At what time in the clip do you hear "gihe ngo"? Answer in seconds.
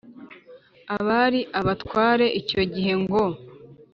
2.73-3.21